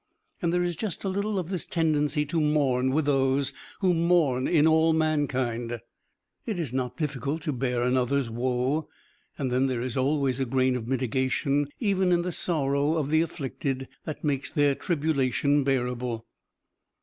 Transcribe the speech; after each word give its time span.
And 0.41 0.51
there 0.51 0.63
is 0.63 0.75
just 0.75 1.03
a 1.03 1.09
little 1.09 1.37
of 1.37 1.49
this 1.49 1.67
tendency 1.67 2.25
to 2.25 2.41
mourn 2.41 2.89
with 2.89 3.05
those 3.05 3.53
who 3.81 3.93
mourn 3.93 4.47
in 4.47 4.65
all 4.65 4.93
mankind. 4.93 5.79
It 6.43 6.57
is 6.57 6.73
not 6.73 6.97
difficult 6.97 7.43
to 7.43 7.53
bear 7.53 7.83
another's 7.83 8.27
woe 8.27 8.89
and 9.37 9.51
then 9.51 9.67
there 9.67 9.81
is 9.83 9.95
always 9.95 10.39
a 10.39 10.45
grain 10.45 10.75
of 10.75 10.87
mitigation, 10.87 11.67
even 11.79 12.11
in 12.11 12.23
the 12.23 12.31
sorrow 12.31 12.95
of 12.95 13.11
the 13.11 13.21
afflicted, 13.21 13.87
that 14.05 14.23
makes 14.23 14.49
their 14.49 14.73
tribulation 14.73 15.63
bearable. 15.63 16.25